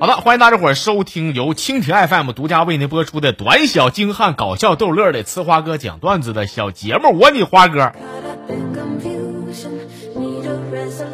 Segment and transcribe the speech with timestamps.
[0.00, 7.18] 好的，欢迎大家伙儿收听由蜻蜓 FM 独家为您播出的短小精悍、搞笑逗乐的呲花哥讲段子的小节目。
[7.18, 7.92] 我你花哥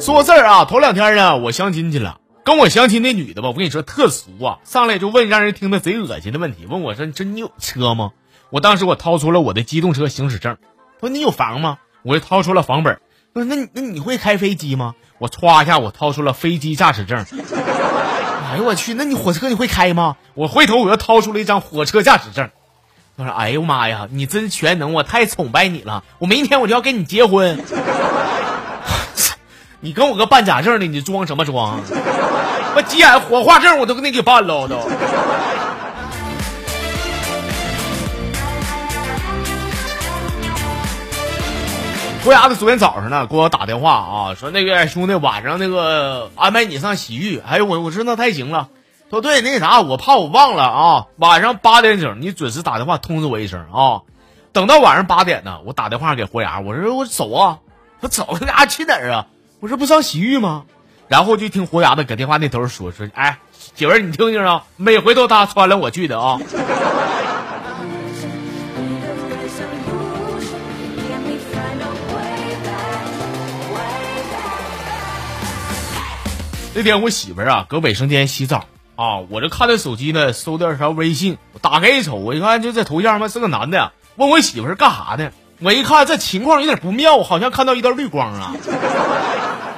[0.00, 8.12] 说事儿啊，头两天呢，我相亲去了，跟我相亲那女的吧，我跟你说特俗啊，上来就问让人听的贼恶心的问题，问我说：“你说你有车吗？”
[8.50, 10.56] 我当时我掏出了我的机动车行驶证，
[11.00, 13.00] 说：“你有房吗？”我就掏出了房本，
[13.34, 17.24] 说：“那那你会开飞机吗？”我歘一下，我掏出了飞机驾驶证。
[18.50, 20.16] 哎呦我去，那你火车你会开吗？
[20.34, 22.48] 我回头我又掏出了一张火车驾驶证。
[23.16, 26.04] 我说：“哎呦妈呀，你真全能，我太崇拜你了！
[26.18, 27.60] 我明天我就要跟你结婚。
[29.80, 31.80] 你跟我个办假证的，你装什么装？
[32.76, 34.76] 我急眼，火化证我都给你给办了都。”
[42.28, 47.38] 郭牙子昨天早上呢给我打电话啊，说那个兄弟晚上那个安排你上洗浴。
[47.38, 48.68] 哎呦我我说那太行了。
[49.08, 54.02] 说对那啥，我怕我忘了啊，晚上八点整你准时打电话通知我一声啊。
[54.52, 57.60] 等到晚上八点呢，我打电话给活牙，我说我走啊，
[58.00, 59.26] 我走他家去哪儿啊？
[59.60, 60.64] 我说不上洗浴吗？
[61.08, 63.38] 然后就听活牙子搁电话那头说说，哎
[63.74, 66.38] 媳妇儿你听听啊，每回都他穿了我去的啊。
[76.78, 78.66] 那天我媳妇儿啊搁卫生间洗澡。
[78.94, 88.54] 啊，我这看着手机呢，搜到一条微信，打开一瞅，我一看就这头像嘛是个男的，问我媳妇儿干啥的，我一看这情况有点不妙，好像看到一道绿光啊。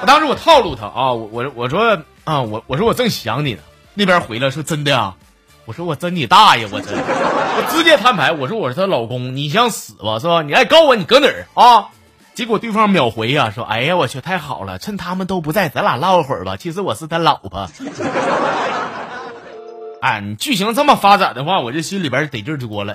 [0.00, 3.60] 我 当时我套路他啊，我我我说啊我我说我正想你呢，
[3.94, 5.14] 那边回来说真的啊，
[5.66, 10.42] 我说我真你大爷，我真，我直接摊牌，我说我是她老公，你想死吧是吧？
[10.42, 11.46] 你爱告我你搁哪儿？
[11.54, 11.90] 啊？
[12.38, 16.56] 结果对方秒回呀，说：“哎呀，我去，太好了，趁他们都不在，咱俩唠会儿吧。
[16.56, 17.68] 其实我是他老婆。
[20.00, 22.94] 哎，你剧情这么发展的话，我这心里边得劲多了。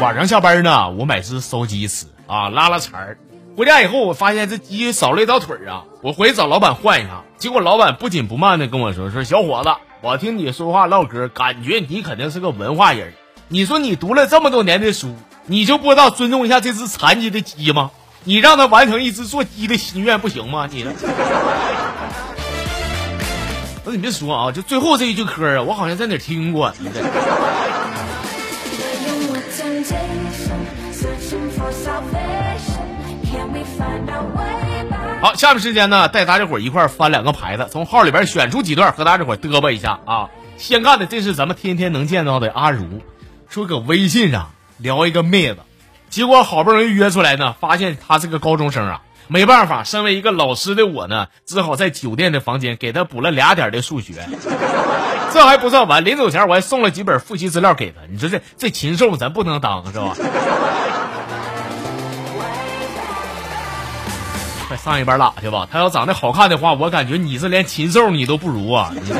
[0.00, 3.16] 晚上下班呢，我买只烧鸡吃啊，拉拉馋儿。
[3.56, 7.22] 回家以后，我发现这鸡少了一条腿儿啊，我回去找老板换一下。
[7.38, 9.70] 结果老板不紧不慢的跟我说：“说小伙子。”
[10.04, 13.12] 我听你说话唠嗑，感觉你肯定是个文化人。
[13.46, 15.14] 你说你读了这么多年的书，
[15.46, 17.92] 你就不知道尊重一下这只残疾的鸡吗？
[18.24, 20.68] 你让他完成一只做鸡的心愿不行吗？
[20.68, 20.92] 你呢？
[23.84, 26.74] 不是你别说啊，就最后这一句嗑啊，我好像在哪听过。
[35.20, 40.30] 好，下面时间呢，带大家伙一块翻两个牌子，从号里边选出几段和大家伙嘚啵一下啊。
[40.56, 43.00] 先干的这是咱们天天能见到的阿如，
[43.48, 45.58] 说搁微信上聊一个妹子，
[46.10, 49.02] 结果好不容易约出来呢，发现她是个高中生啊。
[49.28, 54.14] 没办法，身为一个老师的我呢，只好在酒店的房间给她补了俩点的数学。
[55.32, 57.98] 这还不算完，临走前我还送了几本复习资料给她。
[58.10, 60.14] 你说这这禽兽咱不能当是吧？
[64.72, 65.68] 快上一边拉去吧！
[65.70, 68.90] 他要长得好看的话，我感觉你是连禽兽你都不如啊！
[68.94, 69.00] 你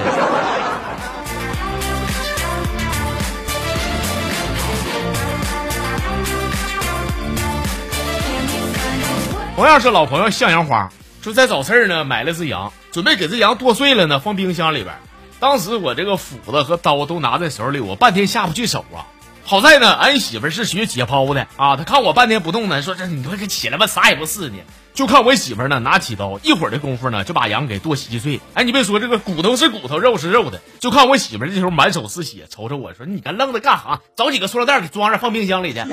[9.54, 10.88] 同样是老朋友向阳花，
[11.20, 14.94] 就在找事儿呢，买了只羊，准备给这羊剁碎了呢，放冰箱里边。
[15.38, 19.04] 当时我这个斧子和刀都拿在手里，我半天下不去手啊。
[19.44, 24.56] 好在呢，俺媳妇是学解剖的啊，她看我半天不动呢，说这你快给起来吧，啥也不是呢。
[24.94, 28.40] 就看我媳妇呢，拿起刀，一会儿的功夫呢，就把羊给剁稀碎。
[28.52, 30.60] 哎，你别说，这个骨头是骨头，肉是肉的。
[30.80, 34.00] 就看我媳妇这时候满手是血，瞅瞅我说：“你干愣着干啥？
[34.16, 35.80] 找几个塑料袋给装上，放冰箱里去。”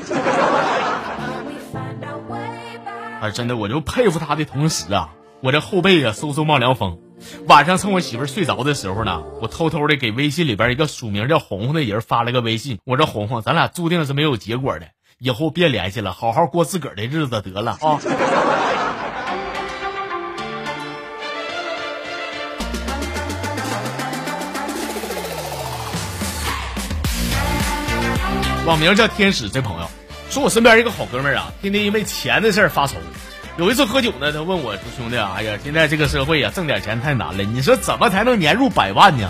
[3.21, 5.11] 哎，真的，我就佩服他的同时啊，
[5.41, 6.99] 我这后背啊嗖嗖冒凉风。
[7.47, 14.88] 晚上趁我媳妇睡着的时候呢，我偷偷的给微信里边一个署名叫红红的人发了个微信，我说：“红红，咱俩注定是没有结果的，
[15.19, 18.00] 以后别联系了，好好过自个儿的日子得了啊。”
[28.69, 29.89] 网名叫天使这朋友
[30.30, 32.98] 说，我身边一个好哥们儿啊，天天因为钱的事儿发愁。
[33.57, 39.27] 有一次喝酒呢，他问我说：“兄弟啊，哎呀，现在这个社会啊，挣点钱太难了，你说怎么才能年入百万呢？”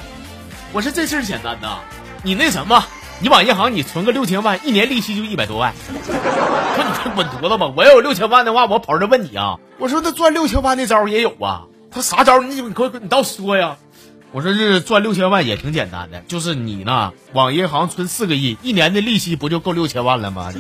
[0.73, 1.79] 我说：“这事儿简单呐，
[2.21, 2.83] 你那什么，
[3.21, 5.73] 你往银行你存个六千万，一年利息就一百多万。
[5.87, 7.71] 说你快滚犊子吧！
[7.77, 9.55] 我要有六千万的话，我跑这问你啊。
[9.77, 11.63] 我说那赚六千万的招也有啊。
[11.89, 12.41] 他啥招？
[12.41, 13.77] 你你快你倒说呀！
[14.31, 20.51] 我说这赚六千万也挺简单的就是你呢往银行存四个亿一年的利息不就够六千万了吗？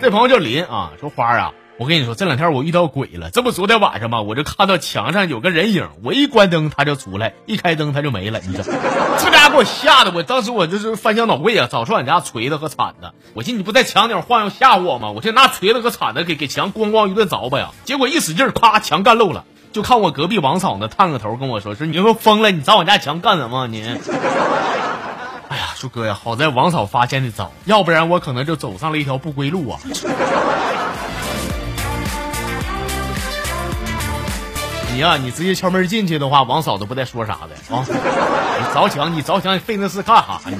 [0.00, 3.30] 这朋友叫林啊说花啊我跟你说，这两天我遇到鬼了。
[3.30, 4.22] 这不昨天晚上吗？
[4.22, 8.40] 我就看到墙上有个人影，我一关灯他就出来，一开灯他就没了。
[8.46, 13.10] 你这这家给我吓得我当时我就是翻箱倒柜啊，找出俺家锤子和铲子。
[13.34, 15.10] 我寻思你不在墙顶晃悠吓唬我吗？
[15.10, 17.70] 我就拿锤子和铲子给给墙咣咣一顿凿吧呀。
[17.84, 19.44] 结果一使劲，咔，墙干漏了。
[19.72, 23.66] 就看我隔壁王嫂呢，探个头跟我说：“说你说疯了，你砸我家墙干什么？
[23.66, 23.82] 你？”
[25.50, 29.80] 哎呀，说哥呀，好在王嫂发现的早，要不然我可能就走上了一条不归路啊。
[34.94, 37.84] 你呀，你直接敲门进去的话，王嫂都不带说啥的啊。
[37.84, 40.40] 你着想，你着想，你费那事干啥？
[40.46, 40.56] 你。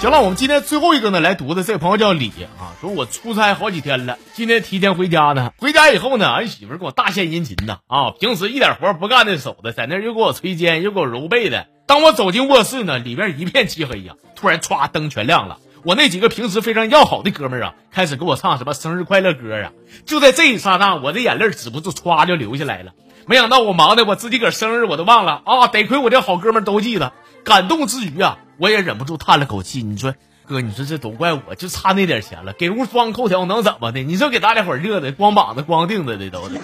[0.00, 5.52] 行了，我们今天最后一个呢，来读的这朋友叫李啊，说我出差好几天了，今天提前回家呢。
[5.58, 11.68] 回家以后呢，俺媳妇给我大献殷勤呐啊，平时一点活不干的手的，在那又给我捶肩又给我揉背的。
[11.92, 19.72] 当我走进卧室呢，里边一片漆黑呀，突然歘灯全亮了，我那几个平时非常要好的哥们儿啊，开始给我唱什么生日快乐歌啊。
[20.06, 22.92] 就在这一刹那，我的眼泪止不住歘就流下来了。
[23.26, 27.12] 没想到我忙的我自己个生日我都忘了啊，得亏我这好哥们都记得。
[27.44, 29.82] 感动之余啊，我也忍不住叹了口气。
[29.82, 30.14] 你说，
[30.46, 34.02] 哥，你说这都怪我，就差那点钱了，给屋装空调能怎么的？
[34.02, 36.48] 你说给大家伙热的，光膀子光腚子的都。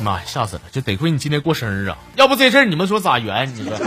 [0.00, 0.62] 妈呀，吓死了！
[0.72, 3.52] 就得亏你今天过生日啊，要不这事儿你们说咋圆？
[3.54, 3.76] 你说。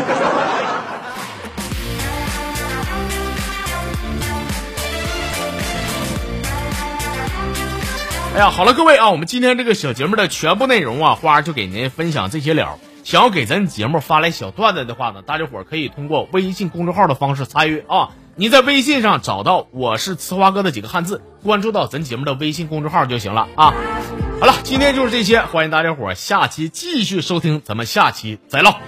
[8.36, 12.80] 哎呀，好了，各位啊，我们今天这个小节目的全部内容啊，花就给您分享这些了。
[13.04, 18.10] 想要给咱节目发来小段子的话呢，大家伙儿可以通过微信公众号的方式参与啊。
[18.36, 23.72] 你在微信上找到“我是呲花哥”的几个汉字，关注到咱节目的微信公众号就行了啊。
[24.64, 28.80] 今天就是这些，欢迎大家伙儿下期继续收听，咱们下期再唠。